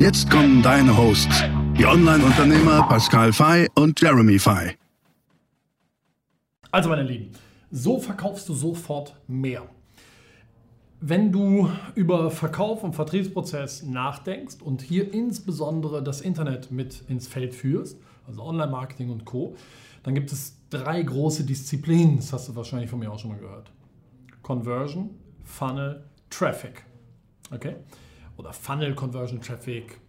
[0.00, 1.42] Jetzt kommen deine Hosts,
[1.76, 4.78] die Online-Unternehmer Pascal Fay und Jeremy Fay.
[6.70, 7.32] Also meine Lieben,
[7.70, 9.62] so verkaufst du sofort mehr.
[11.02, 17.54] Wenn du über Verkauf und Vertriebsprozess nachdenkst und hier insbesondere das Internet mit ins Feld
[17.54, 19.54] führst, also Online-Marketing und Co.,
[20.02, 23.38] dann gibt es drei große Disziplinen, das hast du wahrscheinlich von mir auch schon mal
[23.38, 23.70] gehört.
[24.40, 25.10] Conversion,
[25.44, 26.86] Funnel, Traffic.
[27.50, 27.76] Okay?
[28.40, 30.00] Oder Funnel Conversion Traffic.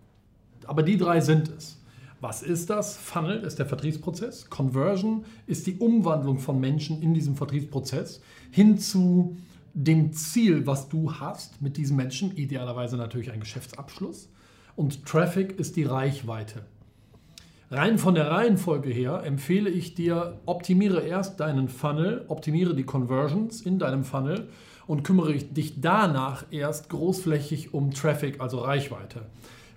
[0.65, 1.77] Aber die drei sind es.
[2.21, 2.97] Was ist das?
[2.97, 4.49] Funnel ist der Vertriebsprozess.
[4.49, 9.37] Conversion ist die Umwandlung von Menschen in diesem Vertriebsprozess hin zu
[9.73, 14.29] dem Ziel, was du hast mit diesen Menschen, idealerweise natürlich ein Geschäftsabschluss.
[14.75, 16.65] Und Traffic ist die Reichweite.
[17.73, 23.61] Rein von der Reihenfolge her empfehle ich dir, optimiere erst deinen Funnel, optimiere die Conversions
[23.61, 24.49] in deinem Funnel
[24.87, 29.21] und kümmere dich danach erst großflächig um Traffic, also Reichweite.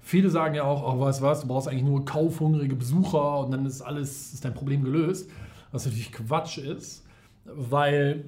[0.03, 3.65] Viele sagen ja auch, oh, weißt was, du brauchst eigentlich nur kaufhungrige Besucher und dann
[3.65, 5.31] ist alles, ist dein Problem gelöst.
[5.71, 7.07] Was natürlich Quatsch ist,
[7.45, 8.25] weil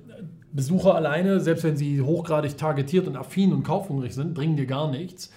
[0.53, 4.89] Besucher alleine, selbst wenn sie hochgradig targetiert und affin und kaufhungrig sind, bringen dir gar
[4.89, 5.33] nichts.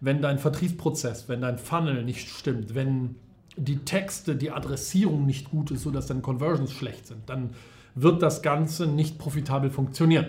[0.00, 3.14] Wenn dein Vertriebsprozess, wenn dein Funnel nicht stimmt, wenn
[3.56, 7.50] die Texte, die Adressierung nicht gut ist, sodass deine Conversions schlecht sind, dann
[7.94, 10.28] wird das Ganze nicht profitabel funktionieren.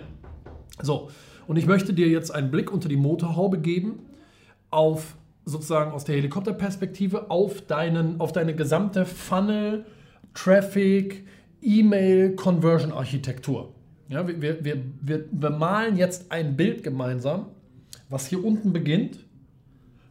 [0.82, 1.10] So,
[1.46, 4.00] und ich möchte dir jetzt einen Blick unter die Motorhaube geben
[4.70, 9.84] auf sozusagen aus der Helikopterperspektive auf, deinen, auf deine gesamte Funnel,
[10.34, 11.26] Traffic,
[11.62, 13.74] E-Mail, Conversion Architektur.
[14.08, 17.46] Ja, wir, wir, wir, wir malen jetzt ein Bild gemeinsam,
[18.08, 19.24] was hier unten beginnt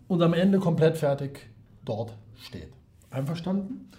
[0.07, 1.49] und am Ende komplett fertig
[1.85, 2.78] dort steht.
[3.11, 3.89] Einverstanden?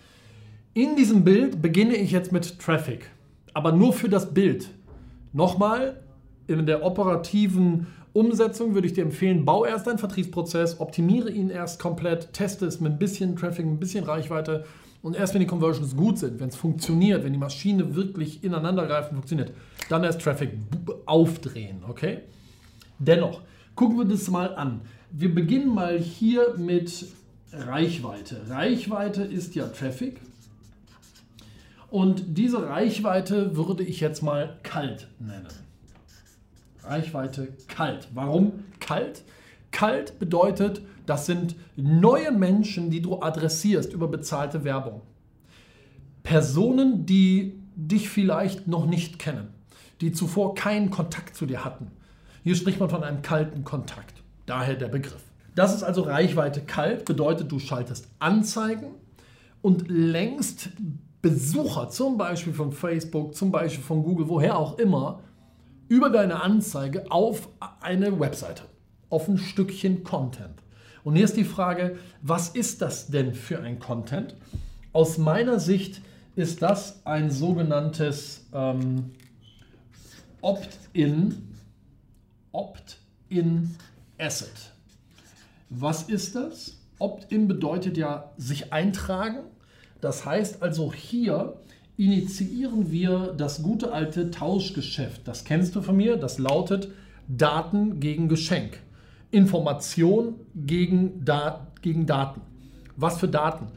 [0.74, 3.10] In diesem Bild beginne ich jetzt mit Traffic,
[3.54, 4.70] aber nur für das Bild.
[5.32, 6.00] Nochmal,
[6.46, 11.80] in der operativen Umsetzung würde ich dir empfehlen, bau erst deinen Vertriebsprozess, optimiere ihn erst
[11.80, 14.64] komplett, teste es mit ein bisschen Traffic, ein bisschen Reichweite
[15.02, 19.12] und erst wenn die Conversions gut sind, wenn es funktioniert, wenn die Maschine wirklich ineinandergreifen
[19.12, 19.52] funktioniert,
[19.88, 20.50] dann erst Traffic
[21.06, 22.18] aufdrehen, okay?
[22.98, 23.40] Dennoch,
[23.74, 24.82] gucken wir das mal an.
[25.10, 27.06] Wir beginnen mal hier mit
[27.52, 28.48] Reichweite.
[28.48, 30.20] Reichweite ist ja Traffic.
[31.90, 35.48] Und diese Reichweite würde ich jetzt mal kalt nennen.
[36.84, 38.08] Reichweite kalt.
[38.14, 39.24] Warum kalt?
[39.72, 45.02] Kalt bedeutet, das sind neue Menschen, die du adressierst über bezahlte Werbung.
[46.22, 49.48] Personen, die dich vielleicht noch nicht kennen,
[50.00, 51.90] die zuvor keinen Kontakt zu dir hatten.
[52.44, 54.22] Hier spricht man von einem kalten Kontakt.
[54.46, 55.29] Daher der Begriff.
[55.54, 58.94] Das ist also Reichweite kalt, bedeutet, du schaltest Anzeigen
[59.62, 60.70] und längst
[61.22, 65.20] Besucher, zum Beispiel von Facebook, zum Beispiel von Google, woher auch immer,
[65.88, 67.48] über deine Anzeige auf
[67.80, 68.62] eine Webseite,
[69.10, 70.62] auf ein Stückchen Content.
[71.02, 74.36] Und hier ist die Frage, was ist das denn für ein Content?
[74.92, 76.00] Aus meiner Sicht
[76.36, 79.10] ist das ein sogenanntes ähm,
[80.40, 81.50] Opt-in
[82.52, 83.76] Opt-in
[84.18, 84.69] Asset.
[85.70, 86.80] Was ist das?
[86.98, 89.38] Opt-in bedeutet ja sich eintragen.
[90.00, 91.54] Das heißt also hier
[91.96, 95.28] initiieren wir das gute alte Tauschgeschäft.
[95.28, 96.16] Das kennst du von mir.
[96.16, 96.88] Das lautet
[97.28, 98.80] Daten gegen Geschenk.
[99.30, 102.40] Information gegen, da gegen Daten.
[102.96, 103.68] Was für Daten?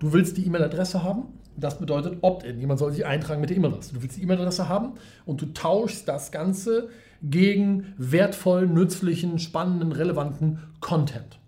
[0.00, 1.28] Du willst die E-Mail-Adresse haben?
[1.56, 2.60] Das bedeutet Opt-in.
[2.60, 3.94] Jemand soll sich eintragen mit der E-Mail-Adresse.
[3.94, 4.92] Du willst die E-Mail-Adresse haben
[5.24, 6.90] und du tauschst das Ganze
[7.22, 11.38] gegen wertvollen, nützlichen, spannenden, relevanten Content.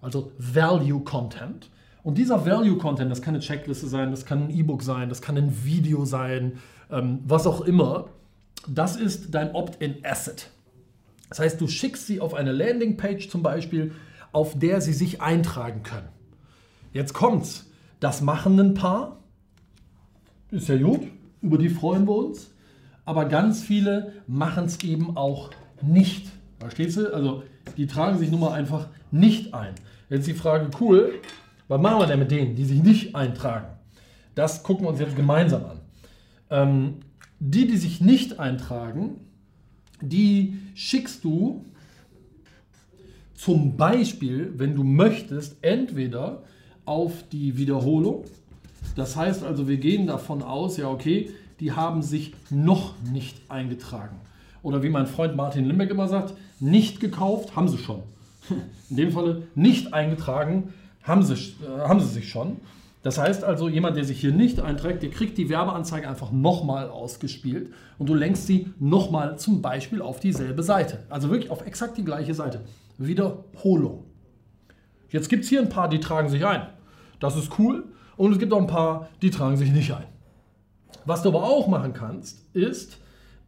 [0.00, 1.70] Also Value Content.
[2.02, 5.36] Und dieser Value-Content, das kann eine Checkliste sein, das kann ein E-Book sein, das kann
[5.36, 6.58] ein Video sein,
[6.90, 8.08] ähm, was auch immer,
[8.68, 10.50] das ist dein Opt-in-Asset.
[11.28, 13.92] Das heißt, du schickst sie auf eine Landingpage zum Beispiel,
[14.32, 16.08] auf der sie sich eintragen können.
[16.92, 17.70] Jetzt kommt's.
[18.00, 19.18] Das machen ein paar.
[20.50, 21.02] Ist ja gut.
[21.40, 22.51] Über die freuen wir uns.
[23.04, 25.50] Aber ganz viele machen es eben auch
[25.80, 26.26] nicht.
[26.58, 27.12] Verstehst du?
[27.12, 27.42] Also,
[27.76, 29.74] die tragen sich nun mal einfach nicht ein.
[30.08, 31.14] Jetzt die Frage, cool,
[31.68, 33.66] was machen wir denn mit denen, die sich nicht eintragen?
[34.34, 35.80] Das gucken wir uns jetzt gemeinsam an.
[36.50, 36.94] Ähm,
[37.40, 39.16] die, die sich nicht eintragen,
[40.00, 41.64] die schickst du
[43.34, 46.44] zum Beispiel, wenn du möchtest, entweder
[46.84, 48.24] auf die Wiederholung.
[48.94, 51.30] Das heißt also, wir gehen davon aus, ja, okay,
[51.62, 54.16] die haben sich noch nicht eingetragen.
[54.64, 58.02] Oder wie mein Freund Martin Limbeck immer sagt, nicht gekauft, haben sie schon.
[58.90, 60.74] In dem Falle nicht eingetragen,
[61.04, 62.56] haben sie, äh, haben sie sich schon.
[63.04, 66.88] Das heißt also, jemand, der sich hier nicht einträgt, der kriegt die Werbeanzeige einfach nochmal
[66.88, 71.04] ausgespielt und du lenkst sie nochmal zum Beispiel auf dieselbe Seite.
[71.10, 72.62] Also wirklich auf exakt die gleiche Seite.
[72.98, 74.02] Wiederholung.
[75.10, 76.66] Jetzt gibt es hier ein paar, die tragen sich ein.
[77.20, 77.84] Das ist cool.
[78.16, 80.11] Und es gibt auch ein paar, die tragen sich nicht ein.
[81.04, 82.98] Was du aber auch machen kannst, ist,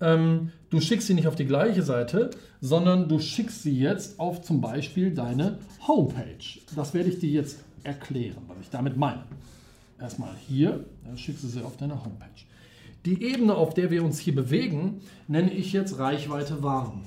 [0.00, 2.30] ähm, du schickst sie nicht auf die gleiche Seite,
[2.60, 6.60] sondern du schickst sie jetzt auf zum Beispiel deine Homepage.
[6.74, 9.24] Das werde ich dir jetzt erklären, was ich damit meine.
[10.00, 12.44] Erstmal hier, dann schickst du sie auf deine Homepage.
[13.04, 17.02] Die Ebene, auf der wir uns hier bewegen, nenne ich jetzt Reichweite warm.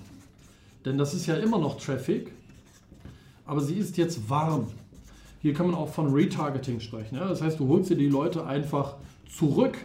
[0.85, 2.31] Denn das ist ja immer noch Traffic,
[3.45, 4.67] aber sie ist jetzt warm.
[5.41, 7.15] Hier kann man auch von Retargeting sprechen.
[7.15, 7.27] Ja?
[7.27, 8.95] Das heißt, du holst dir die Leute einfach
[9.29, 9.77] zurück.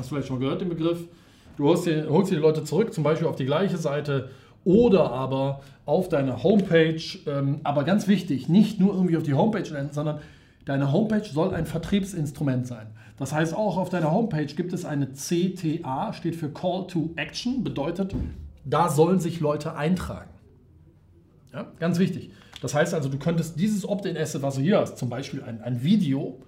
[0.00, 0.98] Hast du vielleicht schon gehört den Begriff?
[1.58, 4.30] Du holst dir, holst die Leute zurück, zum Beispiel auf die gleiche Seite
[4.64, 7.02] oder aber auf deine Homepage.
[7.26, 10.20] Ähm, aber ganz wichtig, nicht nur irgendwie auf die Homepage nennen, sondern
[10.64, 12.86] deine Homepage soll ein Vertriebsinstrument sein.
[13.18, 17.62] Das heißt, auch auf deiner Homepage gibt es eine CTA, steht für Call to Action,
[17.62, 18.14] bedeutet,
[18.64, 20.30] da sollen sich Leute eintragen.
[21.52, 22.30] Ja, ganz wichtig.
[22.62, 25.82] Das heißt also, du könntest dieses Opt-in-Asset, was du hier hast, zum Beispiel ein, ein
[25.82, 26.40] Video,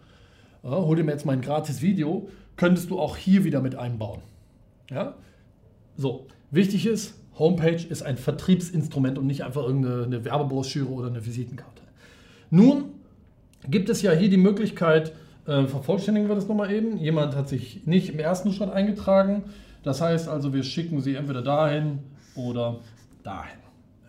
[0.65, 4.21] äh, hol dir mir jetzt mein gratis Video, könntest du auch hier wieder mit einbauen.
[4.91, 5.15] Ja?
[5.97, 11.83] So, wichtig ist, Homepage ist ein Vertriebsinstrument und nicht einfach irgendeine Werbebroschüre oder eine Visitenkarte.
[12.51, 12.85] Nun
[13.69, 15.13] gibt es ja hier die Möglichkeit,
[15.47, 16.99] äh, vervollständigen wir das nochmal eben.
[16.99, 19.45] Jemand hat sich nicht im ersten Schritt eingetragen.
[19.83, 22.01] Das heißt also, wir schicken sie entweder dahin
[22.37, 22.81] oder
[23.23, 23.59] dahin.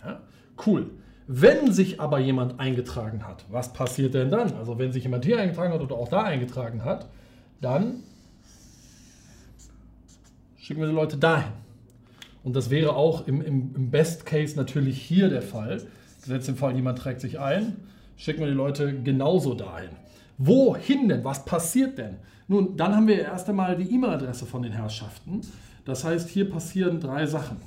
[0.06, 0.20] Ja?
[0.66, 0.92] Cool.
[1.28, 4.54] Wenn sich aber jemand eingetragen hat, was passiert denn dann?
[4.54, 7.08] Also wenn sich jemand hier eingetragen hat oder auch da eingetragen hat,
[7.62, 8.04] dann
[10.58, 11.54] schicken wir die Leute dahin.
[12.44, 15.82] Und das wäre auch im, im, im Best Case natürlich hier der Fall.
[16.22, 17.78] Gesetzt im Fall, jemand trägt sich ein,
[18.18, 19.90] schicken wir die Leute genauso dahin.
[20.38, 21.24] Wohin denn?
[21.24, 22.18] Was passiert denn?
[22.48, 25.42] Nun, dann haben wir erst einmal die E-Mail-Adresse von den Herrschaften.
[25.86, 27.58] Das heißt, hier passieren drei Sachen.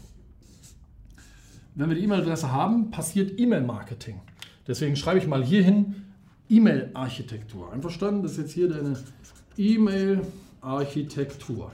[1.76, 4.22] Wenn wir die E-Mail-Adresse haben, passiert E-Mail-Marketing.
[4.66, 6.06] Deswegen schreibe ich mal hier hin
[6.48, 7.70] E-Mail-Architektur.
[7.70, 8.22] Einverstanden?
[8.22, 8.96] Das ist jetzt hier deine
[9.58, 11.70] E-Mail-Architektur.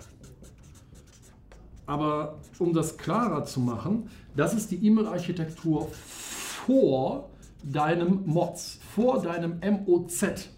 [1.86, 7.30] Aber um das klarer zu machen, das ist die E-Mail-Architektur vor
[7.62, 10.48] deinem Mods, vor deinem MOZ.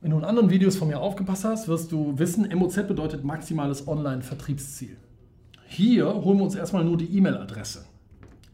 [0.00, 3.86] Wenn du in anderen Videos von mir aufgepasst hast, wirst du wissen, MOZ bedeutet maximales
[3.86, 4.96] Online-Vertriebsziel.
[5.68, 7.84] Hier holen wir uns erstmal nur die E-Mail-Adresse.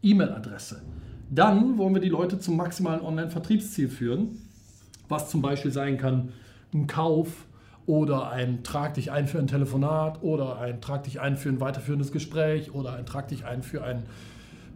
[0.09, 0.81] E-Mail-Adresse.
[1.29, 4.41] Dann wollen wir die Leute zum maximalen Online-Vertriebsziel führen,
[5.09, 6.29] was zum Beispiel sein kann
[6.73, 7.45] ein Kauf
[7.85, 11.61] oder ein Trag dich ein für ein Telefonat oder ein Trag dich ein für ein
[11.61, 14.03] weiterführendes Gespräch oder ein Trag dich ein für einen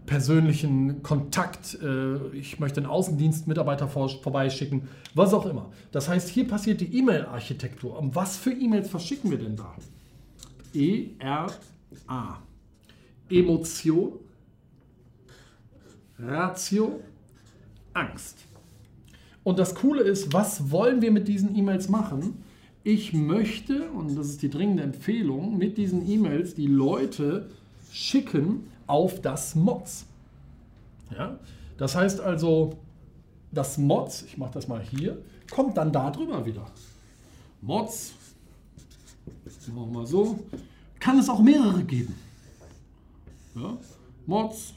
[0.06, 1.78] persönlichen Kontakt.
[1.81, 5.72] Äh, ich möchte einen Außendienstmitarbeiter vorbeischicken, was auch immer.
[5.92, 8.00] Das heißt, hier passiert die E-Mail-Architektur.
[8.13, 9.75] Was für E-Mails verschicken wir denn da?
[10.74, 12.39] E-R-A.
[13.30, 14.13] Emotion,
[16.21, 17.00] Ratio,
[17.94, 18.38] Angst.
[19.44, 22.44] Und das Coole ist, was wollen wir mit diesen E-Mails machen?
[22.83, 27.49] Ich möchte, und das ist die dringende Empfehlung, mit diesen E-Mails die Leute
[27.92, 30.06] schicken auf das Mods.
[31.11, 31.40] Ja?
[31.78, 32.78] Das heißt also,
[33.51, 35.18] das Mods, ich mache das mal hier,
[35.49, 36.66] kommt dann da drüber wieder.
[37.61, 38.13] Mods,
[39.73, 40.40] machen wir mal so,
[40.99, 42.16] kann es auch mehrere geben.
[43.56, 43.78] Ja?
[44.25, 44.73] Mods,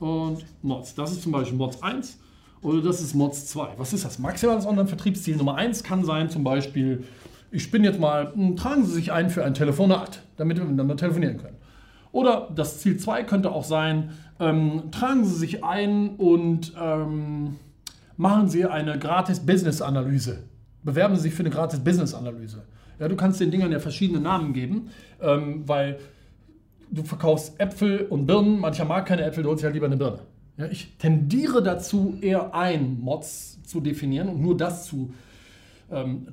[0.00, 0.94] und Mods.
[0.94, 2.18] Das ist zum Beispiel Mods 1
[2.62, 3.74] oder das ist Mods 2.
[3.76, 4.18] Was ist das?
[4.18, 7.04] Maximales Online-Vertriebsziel Nummer 1 kann sein zum Beispiel,
[7.50, 10.96] ich spinne jetzt mal, hm, tragen Sie sich ein für ein Telefonat, damit wir miteinander
[10.96, 11.56] telefonieren können.
[12.12, 14.10] Oder das Ziel 2 könnte auch sein,
[14.40, 17.56] ähm, tragen Sie sich ein und ähm,
[18.16, 20.44] machen Sie eine gratis Business-Analyse.
[20.82, 22.62] Bewerben Sie sich für eine gratis Business-Analyse.
[22.98, 25.98] Ja, du kannst den Dingern ja verschiedene Namen geben, ähm, weil
[26.94, 30.20] du verkaufst Äpfel und Birnen, mancher mag keine Äpfel, du holst ja lieber eine Birne.
[30.56, 35.12] Ja, ich tendiere dazu, eher ein Mods zu definieren und nur das zu
[35.90, 36.28] ähm,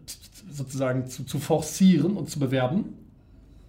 [0.51, 2.93] sozusagen zu, zu forcieren und zu bewerben.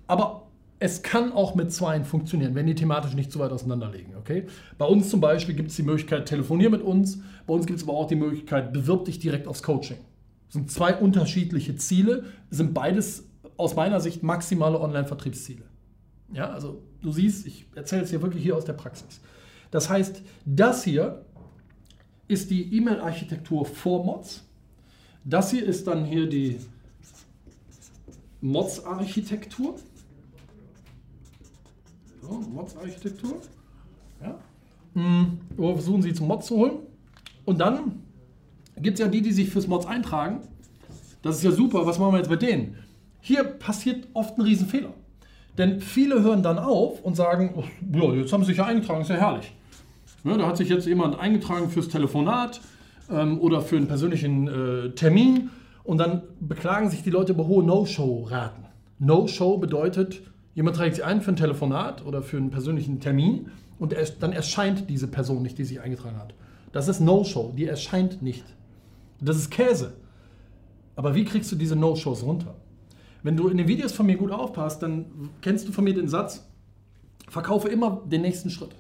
[0.06, 0.46] Aber
[0.78, 4.14] es kann auch mit zweien funktionieren, wenn die thematisch nicht zu weit auseinander liegen.
[4.16, 4.46] Okay?
[4.78, 7.20] Bei uns zum Beispiel gibt es die Möglichkeit, telefonier mit uns.
[7.46, 9.99] Bei uns gibt es aber auch die Möglichkeit, bewirb dich direkt aufs Coaching.
[10.49, 13.25] Das sind zwei unterschiedliche Ziele, sind beides
[13.56, 15.62] aus meiner Sicht maximale Online-Vertriebsziele.
[16.32, 19.20] Ja, also du siehst, ich erzähle es hier wirklich hier aus der Praxis.
[19.70, 21.24] Das heißt, das hier
[22.28, 24.44] ist die E-Mail-Architektur vor Mods.
[25.24, 26.58] Das hier ist dann hier die
[28.40, 29.76] Mods-Architektur.
[32.20, 33.40] So, Mods-Architektur.
[34.20, 34.38] Ja.
[34.94, 35.38] Mhm.
[35.56, 36.78] versuchen Sie zum Mods zu holen.
[37.44, 38.02] Und dann
[38.76, 40.40] gibt es ja die, die sich fürs Mods eintragen.
[41.22, 41.86] Das ist ja super.
[41.86, 42.76] Was machen wir jetzt mit denen?
[43.20, 44.92] Hier passiert oft ein Riesenfehler.
[45.59, 49.02] Denn viele hören dann auf und sagen, oh, ja, jetzt haben sie sich ja eingetragen,
[49.02, 49.52] ist ja herrlich.
[50.25, 52.61] Ja, da hat sich jetzt jemand eingetragen fürs Telefonat
[53.11, 55.50] ähm, oder für einen persönlichen äh, Termin
[55.85, 58.64] und dann beklagen sich die Leute über hohe No-Show-Raten.
[58.99, 60.23] No-Show bedeutet,
[60.54, 64.32] jemand trägt sich ein für ein Telefonat oder für einen persönlichen Termin und er, dann
[64.32, 66.35] erscheint diese Person nicht, die sich eingetragen hat.
[66.73, 68.44] Das ist No-Show, die erscheint nicht.
[69.21, 69.94] Das ist Käse.
[70.94, 72.54] Aber wie kriegst du diese No-Shows runter?
[73.22, 76.08] Wenn du in den Videos von mir gut aufpasst, dann kennst du von mir den
[76.08, 76.46] Satz,
[77.28, 78.74] verkaufe immer den nächsten Schritt.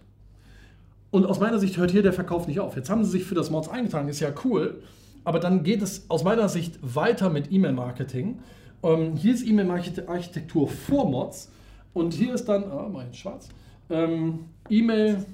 [1.10, 2.74] Und aus meiner Sicht hört hier der Verkauf nicht auf.
[2.74, 4.82] Jetzt haben sie sich für das Mods eingetragen, ist ja cool.
[5.24, 8.40] Aber dann geht es aus meiner Sicht weiter mit E-Mail-Marketing.
[8.82, 11.52] Ähm, hier ist E-Mail-Architektur vor Mods.
[11.92, 13.48] Und hier ist dann, ah, mal in schwarz,
[13.90, 15.24] ähm, E-Mail,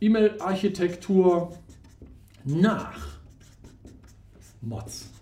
[0.00, 1.52] E-Mail-Architektur
[2.44, 2.98] nach
[4.60, 5.13] Mods.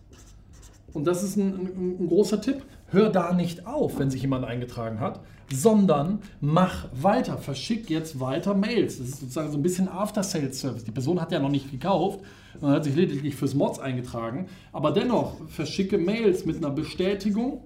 [0.92, 2.62] Und das ist ein, ein, ein großer Tipp.
[2.88, 5.20] Hör da nicht auf, wenn sich jemand eingetragen hat,
[5.50, 8.98] sondern mach weiter, verschick jetzt weiter Mails.
[8.98, 10.84] Das ist sozusagen so ein bisschen After-Sales-Service.
[10.84, 12.20] Die Person hat ja noch nicht gekauft,
[12.60, 17.64] man hat sich lediglich fürs Mods eingetragen, aber dennoch verschicke Mails mit einer Bestätigung.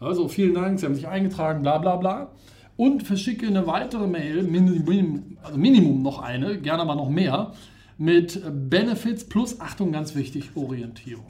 [0.00, 2.30] Also vielen Dank, Sie haben sich eingetragen, bla bla bla.
[2.76, 7.52] Und verschicke eine weitere Mail, Minimum, also Minimum noch eine, gerne aber noch mehr,
[7.96, 11.26] mit Benefits plus, Achtung, ganz wichtig, Orientierung.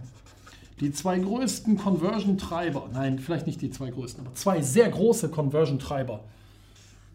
[0.80, 6.20] Die zwei größten Conversion-Treiber, nein, vielleicht nicht die zwei größten, aber zwei sehr große Conversion-Treiber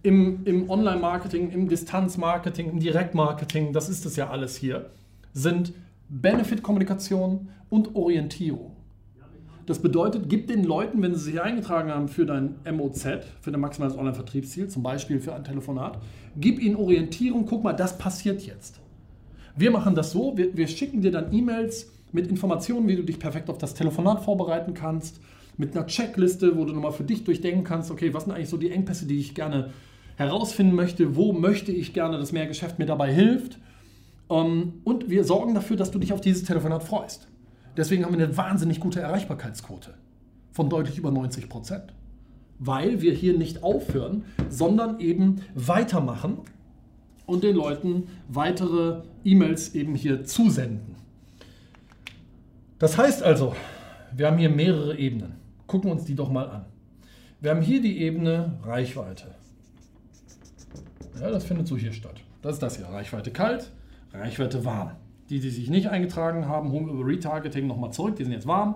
[0.03, 4.89] im, im Online-Marketing, im Distanz-Marketing, im Direct-Marketing, das ist es ja alles hier,
[5.34, 5.74] sind
[6.10, 8.75] Benefit-Kommunikation und Orientierung.
[9.65, 13.03] Das bedeutet, gib den Leuten, wenn sie sich eingetragen haben für dein MOZ,
[13.39, 16.00] für dein maximales Online-Vertriebsziel, zum Beispiel für ein Telefonat,
[16.36, 18.82] gib ihnen Orientierung, guck mal, das passiert jetzt.
[19.55, 23.20] Wir machen das so, wir, wir schicken dir dann E-Mails mit Informationen, wie du dich
[23.20, 25.20] perfekt auf das Telefonat vorbereiten kannst,
[25.58, 28.58] mit einer Checkliste, wo du nochmal für dich durchdenken kannst, okay, was sind eigentlich so
[28.58, 29.72] die Engpässe, die ich gerne
[30.15, 33.60] herausfinden möchte, wo möchte ich gerne, dass mehr Geschäft mir dabei hilft.
[34.29, 37.27] Ähm, und wir sorgen dafür, dass du dich auf dieses Telefonat freust.
[37.75, 39.96] Deswegen haben wir eine wahnsinnig gute Erreichbarkeitsquote
[40.51, 41.93] von deutlich über 90 Prozent.
[42.60, 46.38] Weil wir hier nicht aufhören, sondern eben weitermachen
[47.25, 50.92] und den Leuten weitere E-Mails eben hier zusenden.
[52.84, 53.56] Das heißt also,
[54.13, 55.36] wir haben hier mehrere Ebenen.
[55.68, 56.66] Gucken uns die doch mal an.
[57.40, 59.36] Wir haben hier die Ebene Reichweite.
[61.18, 62.16] Ja, das findet so hier statt.
[62.42, 62.86] Das ist das hier.
[62.88, 63.72] Reichweite kalt,
[64.12, 64.98] Reichweite warm.
[65.30, 68.18] Die, die sich nicht eingetragen haben, holen wir über Retargeting nochmal zurück.
[68.18, 68.75] Die sind jetzt warm.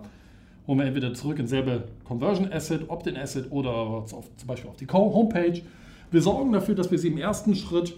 [0.67, 4.87] Holen wir entweder zurück ins selbe Conversion Asset, Opt-in Asset oder zum Beispiel auf die
[4.87, 5.61] Homepage.
[6.11, 7.93] Wir sorgen dafür, dass wir sie im ersten Schritt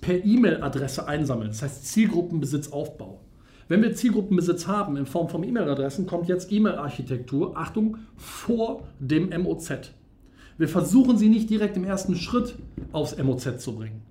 [0.00, 1.50] per E-Mail-Adresse einsammeln.
[1.50, 3.20] Das heißt Zielgruppenbesitzaufbau.
[3.68, 9.92] Wenn wir Zielgruppenbesitz haben in Form von E-Mail-Adressen, kommt jetzt E-Mail-Architektur, Achtung, vor dem MOZ.
[10.58, 12.56] Wir versuchen sie nicht direkt im ersten Schritt
[12.92, 14.02] aufs MOZ zu bringen.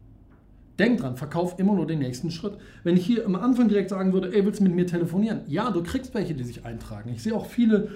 [0.79, 2.57] Denk dran, verkauf immer nur den nächsten Schritt.
[2.83, 5.41] Wenn ich hier am Anfang direkt sagen würde, ey, willst du mit mir telefonieren?
[5.47, 7.11] Ja, du kriegst welche, die sich eintragen.
[7.13, 7.89] Ich sehe auch viele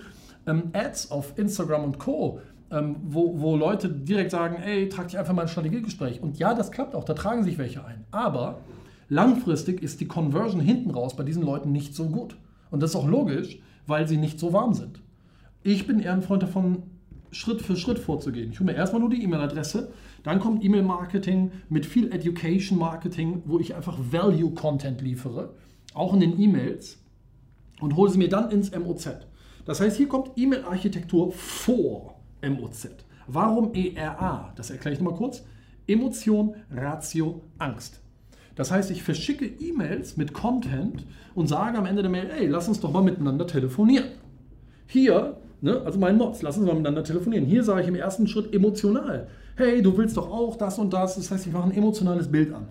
[0.45, 5.17] ähm, Ads auf Instagram und Co., ähm, wo, wo Leute direkt sagen, ey, trag dich
[5.17, 6.21] einfach mal ein Strategiegespräch.
[6.21, 8.03] Und ja, das klappt auch, da tragen sich welche ein.
[8.11, 8.59] Aber
[9.09, 12.37] langfristig ist die Conversion hinten raus bei diesen Leuten nicht so gut.
[12.71, 15.01] Und das ist auch logisch, weil sie nicht so warm sind.
[15.63, 16.83] Ich bin eher ein Freund davon,
[17.31, 18.51] Schritt für Schritt vorzugehen.
[18.51, 19.91] Ich hole mir erstmal nur die E-Mail-Adresse,
[20.23, 25.53] dann kommt E-Mail-Marketing mit viel Education-Marketing, wo ich einfach Value-Content liefere,
[25.93, 26.99] auch in den E-Mails
[27.81, 29.09] und hole sie mir dann ins MOZ.
[29.65, 32.89] Das heißt, hier kommt E-Mail-Architektur vor MOZ.
[33.27, 34.53] Warum ERA?
[34.55, 35.43] Das erkläre ich nochmal kurz.
[35.85, 38.01] Emotion, Ratio, Angst.
[38.57, 42.67] Das heißt, ich verschicke E-Mails mit Content und sage am Ende der Mail, ey, lass
[42.67, 44.09] uns doch mal miteinander telefonieren.
[44.87, 45.81] Hier Ne?
[45.83, 47.45] Also mein Mods, lass uns mal miteinander telefonieren.
[47.45, 49.27] Hier sage ich im ersten Schritt emotional.
[49.55, 51.15] Hey, du willst doch auch das und das.
[51.15, 52.67] Das heißt, ich mache ein emotionales Bild an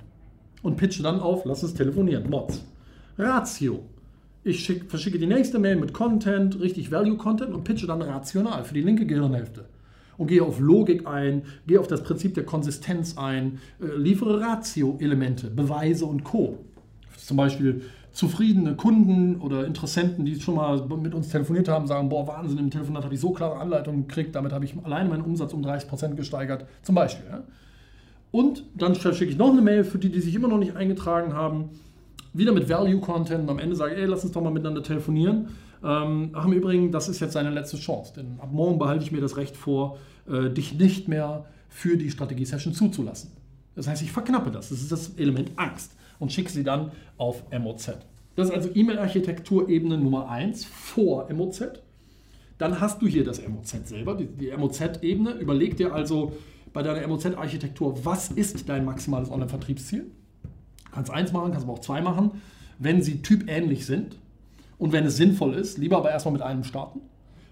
[0.62, 2.30] und pitche dann auf, lass uns telefonieren.
[2.30, 2.64] Mods.
[3.18, 3.80] Ratio.
[4.44, 8.74] Ich schick, verschicke die nächste Mail mit Content, richtig Value-Content und pitche dann rational für
[8.74, 9.64] die linke Gehirnhälfte.
[10.18, 15.50] Und gehe auf Logik ein, gehe auf das Prinzip der Konsistenz ein, äh, liefere Ratio-Elemente,
[15.50, 16.58] Beweise und Co.
[17.16, 17.82] Zum Beispiel,
[18.16, 22.70] zufriedene Kunden oder Interessenten, die schon mal mit uns telefoniert haben, sagen, boah, Wahnsinn, im
[22.70, 26.14] Telefonat habe ich so klare Anleitungen gekriegt, damit habe ich alleine meinen Umsatz um 30%
[26.14, 27.26] gesteigert, zum Beispiel.
[27.30, 27.42] Ja?
[28.30, 31.34] Und dann schicke ich noch eine Mail für die, die sich immer noch nicht eingetragen
[31.34, 31.70] haben.
[32.32, 34.82] Wieder mit Value Content und am Ende sage ich, ey, lass uns doch mal miteinander
[34.82, 35.48] telefonieren.
[35.84, 39.12] Ähm, ach im Übrigen, das ist jetzt seine letzte Chance, denn ab morgen behalte ich
[39.12, 43.30] mir das Recht vor, äh, dich nicht mehr für die Strategie-Session zuzulassen.
[43.74, 44.70] Das heißt, ich verknappe das.
[44.70, 47.98] Das ist das Element Angst und schicke sie dann auf MOZ.
[48.34, 51.64] Das ist also E-Mail-Architektur-Ebene Nummer 1 vor MOZ.
[52.58, 55.32] Dann hast du hier das MOZ selber, die, die MOZ-Ebene.
[55.32, 56.32] Überleg dir also
[56.72, 60.06] bei deiner MOZ-Architektur, was ist dein maximales Online-Vertriebsziel?
[60.84, 62.42] Du kannst eins machen, kannst aber auch zwei machen,
[62.78, 64.18] wenn sie typähnlich sind
[64.78, 67.00] und wenn es sinnvoll ist, lieber aber erstmal mit einem starten.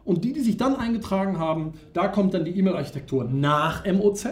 [0.04, 4.26] Und die, die sich dann eingetragen haben, da kommt dann die E-Mail-Architektur nach MOZ,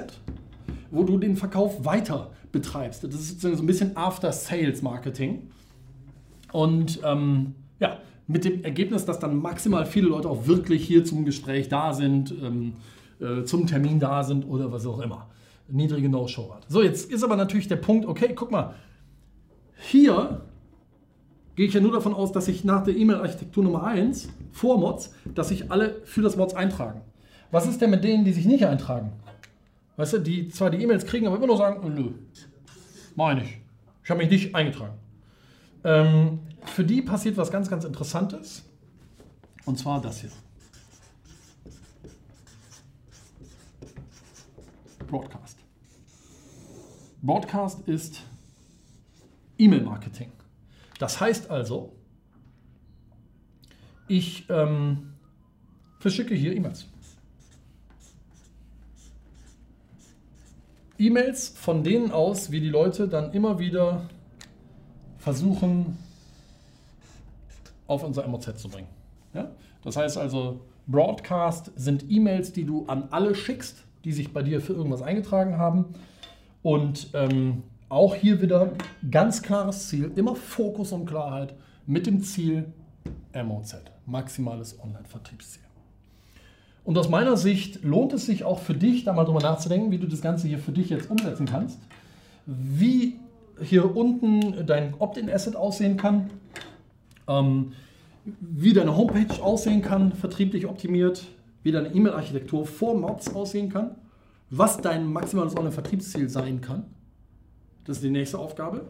[0.91, 3.05] wo du den Verkauf weiter betreibst.
[3.05, 5.51] Das ist sozusagen so ein bisschen After-Sales-Marketing.
[6.53, 11.25] Und ähm, ja, mit dem Ergebnis, dass dann maximal viele Leute auch wirklich hier zum
[11.25, 12.75] Gespräch da sind, ähm,
[13.21, 15.29] äh, zum Termin da sind oder was auch immer.
[15.69, 16.67] Niedrige No-Show-Rate.
[16.69, 18.75] So, jetzt ist aber natürlich der Punkt, okay, guck mal,
[19.89, 20.43] hier
[21.57, 25.15] gehe ich ja nur davon aus, dass ich nach der E-Mail-Architektur Nummer 1 vor Mods,
[25.35, 27.03] dass sich alle für das Mods eintragen.
[27.51, 29.13] Was ist denn mit denen, die sich nicht eintragen?
[29.97, 32.13] Weißt du, die zwar die E-Mails kriegen, aber immer nur sagen, nö,
[33.15, 33.59] meine ich.
[34.03, 34.95] Ich habe mich nicht eingetragen.
[35.85, 38.65] Ähm, für die passiert was ganz, ganz Interessantes.
[39.65, 40.31] Und zwar das hier.
[45.07, 45.59] Broadcast.
[47.21, 48.23] Broadcast ist
[49.59, 50.33] E-Mail-Marketing.
[51.03, 51.97] Das heißt also,
[54.07, 55.15] ich ähm,
[55.99, 56.87] verschicke hier E-Mails.
[61.01, 64.09] E-Mails von denen aus, wie die Leute dann immer wieder
[65.19, 65.99] versuchen,
[67.89, 68.87] auf unser MOZ zu bringen.
[69.35, 69.51] Ja?
[69.83, 74.61] Das heißt also, Broadcast sind E-Mails, die du an alle schickst, die sich bei dir
[74.61, 75.97] für irgendwas eingetragen haben.
[76.63, 78.73] Und ähm, auch hier wieder
[79.11, 81.55] ganz klares Ziel, immer Fokus und Klarheit
[81.87, 82.65] mit dem Ziel
[83.35, 85.63] MOZ, maximales Online-Vertriebsziel.
[86.85, 89.99] Und aus meiner Sicht lohnt es sich auch für dich, da mal drüber nachzudenken, wie
[89.99, 91.81] du das Ganze hier für dich jetzt umsetzen kannst.
[92.47, 93.17] Wie
[93.61, 96.31] hier unten dein Opt-in-Asset aussehen kann,
[97.29, 97.73] ähm,
[98.25, 101.27] wie deine Homepage aussehen kann, vertrieblich optimiert,
[101.63, 103.97] wie deine E-Mail-Architektur vor Mods aussehen kann,
[104.49, 106.87] was dein maximales Online-Vertriebsziel sein kann
[107.85, 108.87] das ist die nächste Aufgabe.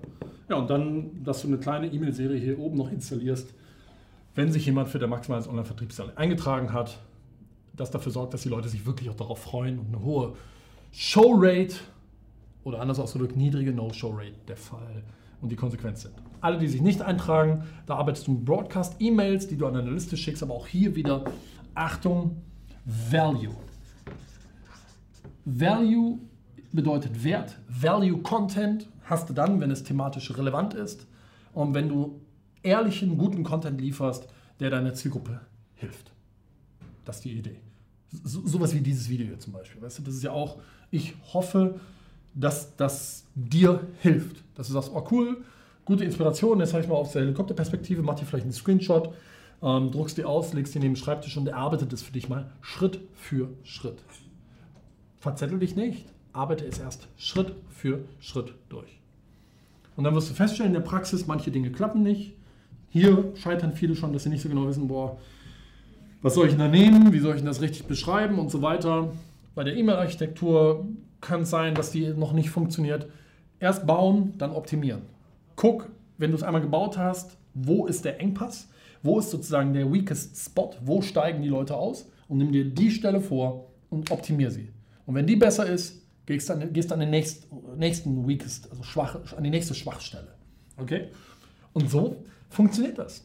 [0.49, 3.55] Ja, und dann, dass du eine kleine E-Mail-Serie hier oben noch installierst,
[4.35, 6.99] wenn sich jemand für der maximales Online-Vertriebsstelle eingetragen hat,
[7.75, 10.35] das dafür sorgt, dass die Leute sich wirklich auch darauf freuen und eine hohe
[10.93, 11.77] Show-Rate
[12.65, 15.03] oder anders ausgedrückt niedrige No-Show-Rate der Fall
[15.41, 16.15] und die Konsequenz sind.
[16.41, 20.17] Alle, die sich nicht eintragen, da arbeitest du mit Broadcast-E-Mails, die du an eine Liste
[20.17, 21.25] schickst, aber auch hier wieder
[21.75, 22.43] Achtung,
[22.85, 23.55] Value.
[25.45, 26.19] Value
[26.73, 27.59] bedeutet Wert.
[27.69, 31.07] Value Content hast du dann, wenn es thematisch relevant ist
[31.53, 32.21] und wenn du
[32.63, 34.29] ehrlichen, guten Content lieferst,
[34.61, 35.41] der deiner Zielgruppe
[35.75, 36.13] hilft.
[37.05, 37.61] Das ist die Idee.
[38.11, 39.81] So, sowas wie dieses Video hier zum Beispiel.
[39.83, 40.59] Weißt du, das ist ja auch,
[40.91, 41.81] ich hoffe,
[42.35, 44.43] dass das dir hilft.
[44.55, 45.43] Dass du sagst, oh cool,
[45.85, 49.15] gute Inspiration, jetzt habe ich mal aus der Helikopterperspektive, mach dir vielleicht einen Screenshot,
[49.63, 52.51] ähm, druckst dir aus, legst dir neben den Schreibtisch und erarbeitet es für dich mal
[52.61, 54.03] Schritt für Schritt.
[55.19, 58.99] Verzettel dich nicht arbeite es erst Schritt für Schritt durch.
[59.97, 62.35] Und dann wirst du feststellen, in der Praxis, manche Dinge klappen nicht.
[62.89, 65.19] Hier scheitern viele schon, dass sie nicht so genau wissen, boah,
[66.23, 69.13] was soll ich da nehmen, wie soll ich das richtig beschreiben und so weiter.
[69.55, 70.87] Bei der E-Mail-Architektur
[71.21, 73.09] kann es sein, dass die noch nicht funktioniert.
[73.61, 75.03] Erst bauen, dann optimieren.
[75.57, 78.69] Guck, wenn du es einmal gebaut hast, wo ist der Engpass?
[79.03, 80.71] Wo ist sozusagen der weakest Spot?
[80.85, 82.09] Wo steigen die Leute aus?
[82.29, 84.69] Und nimm dir die Stelle vor und optimier sie.
[85.07, 89.17] Und wenn die besser ist, gehst dann, gehst an den nächsten, nächsten Weakest, also schwach,
[89.37, 90.35] an die nächste Schwachstelle.
[90.77, 91.09] Okay?
[91.73, 93.25] Und so funktioniert das.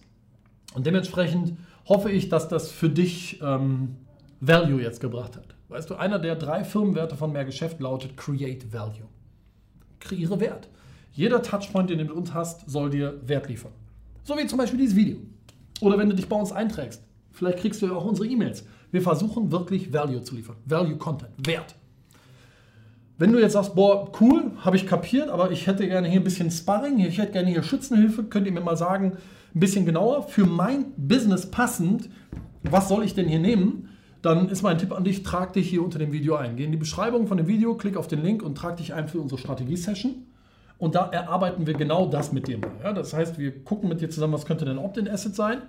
[0.73, 3.95] Und dementsprechend hoffe ich, dass das für dich ähm,
[4.39, 5.55] Value jetzt gebracht hat.
[5.69, 9.07] Weißt du, einer der drei Firmenwerte von mehr Geschäft lautet Create Value.
[9.99, 10.69] Kreiere Wert.
[11.11, 13.71] Jeder Touchpoint, den du mit uns hast, soll dir Wert liefern.
[14.23, 15.17] So wie zum Beispiel dieses Video.
[15.81, 17.03] Oder wenn du dich bei uns einträgst.
[17.31, 18.65] Vielleicht kriegst du ja auch unsere E-Mails.
[18.91, 20.57] Wir versuchen wirklich Value zu liefern.
[20.65, 21.31] Value Content.
[21.45, 21.75] Wert.
[23.19, 26.23] Wenn du jetzt sagst, boah, cool, habe ich kapiert, aber ich hätte gerne hier ein
[26.23, 29.13] bisschen Sparring, ich hätte gerne hier Schützenhilfe, könnt ihr mir mal sagen,
[29.55, 32.09] ein bisschen genauer, für mein Business passend,
[32.61, 33.89] was soll ich denn hier nehmen?
[34.21, 36.57] Dann ist mein Tipp an dich, trag dich hier unter dem Video ein.
[36.57, 39.07] Geh in die Beschreibung von dem Video, klick auf den Link und trag dich ein
[39.07, 40.27] für unsere Strategie-Session.
[40.77, 42.71] Und da erarbeiten wir genau das mit dir mal.
[42.83, 45.61] Ja, das heißt, wir gucken mit dir zusammen, was könnte dein Opt-in-Asset sein.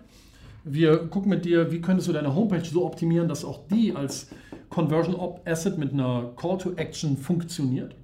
[0.71, 4.29] Wir gucken mit dir, wie könntest du deine Homepage so optimieren, dass auch die als
[4.69, 7.95] Conversion Asset mit einer Call to Action funktioniert.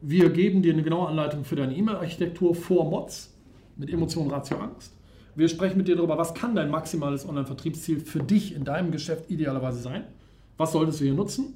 [0.00, 3.32] Wir geben dir eine genaue Anleitung für deine E-Mail-Architektur vor Mods
[3.76, 4.96] mit Emotion, Ratio, Angst.
[5.36, 9.30] Wir sprechen mit dir darüber, was kann dein maximales Online-Vertriebsziel für dich in deinem Geschäft
[9.30, 10.04] idealerweise sein.
[10.56, 11.54] Was solltest du hier nutzen?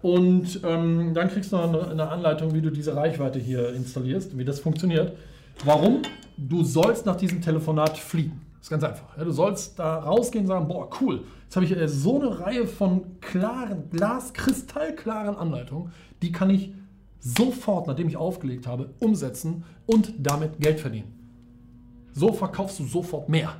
[0.00, 4.38] Und ähm, dann kriegst du noch eine, eine, Anleitung, wie du diese Reichweite hier installierst,
[4.38, 5.16] wie das funktioniert.
[5.64, 6.02] Warum?
[6.36, 8.40] Du sollst nach diesem Telefonat fliegen.
[8.64, 9.18] Das ist ganz einfach.
[9.18, 12.40] Ja, du sollst da rausgehen und sagen, boah, cool, jetzt habe ich äh, so eine
[12.40, 16.72] Reihe von klaren, glaskristallklaren Anleitungen, die kann ich
[17.20, 21.12] sofort, nachdem ich aufgelegt habe, umsetzen und damit Geld verdienen.
[22.14, 23.54] So verkaufst du sofort mehr.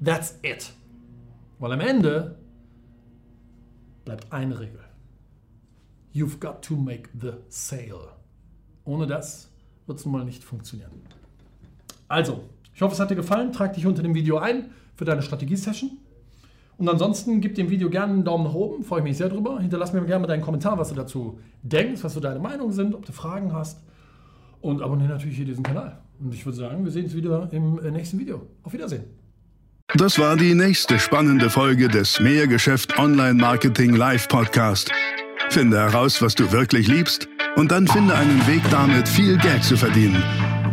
[0.00, 0.72] That's it.
[1.58, 2.38] Weil am Ende
[4.04, 4.84] bleibt eine Regel.
[6.14, 8.12] You've got to make the sale.
[8.84, 9.50] Ohne das
[9.88, 10.92] wird es nun mal nicht funktionieren.
[12.06, 12.44] Also,
[12.76, 13.52] ich hoffe, es hat dir gefallen.
[13.52, 15.92] Trag dich unter dem Video ein für deine Strategie-Session.
[16.76, 19.60] Und ansonsten gib dem Video gerne einen Daumen nach oben, freue ich mich sehr drüber.
[19.60, 22.94] Hinterlass mir gerne mal deinen Kommentar, was du dazu denkst, was so deine Meinungen sind,
[22.94, 23.80] ob du Fragen hast.
[24.60, 26.02] Und abonniere natürlich hier diesen Kanal.
[26.20, 28.42] Und ich würde sagen, wir sehen uns wieder im äh, nächsten Video.
[28.62, 29.04] Auf Wiedersehen.
[29.94, 34.92] Das war die nächste spannende Folge des Mehrgeschäft Online Marketing Live Podcast.
[35.48, 39.78] Finde heraus, was du wirklich liebst und dann finde einen Weg damit, viel Geld zu
[39.78, 40.22] verdienen.